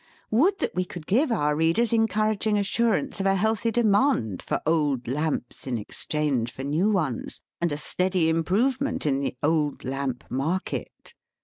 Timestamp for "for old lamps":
4.41-5.67